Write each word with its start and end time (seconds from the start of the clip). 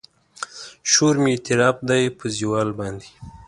شور 0.91 1.15
مې 1.21 1.29
اعتراف 1.33 1.77
دی 1.89 2.03
په 2.17 2.25
زوال 2.37 2.69
باندې 2.79 3.09